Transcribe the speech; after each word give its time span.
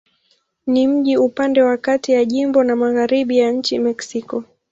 Ni 0.67 0.87
mji 0.87 1.17
upande 1.17 1.61
wa 1.61 1.77
kati 1.77 2.11
ya 2.11 2.25
jimbo 2.25 2.63
na 2.63 2.75
magharibi 2.75 3.37
ya 3.37 3.51
nchi 3.51 3.79
Mexiko. 3.79 4.43